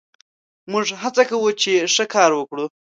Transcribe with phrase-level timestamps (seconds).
[0.71, 2.65] موږ هڅه کوو، چې ښه کار وکړو.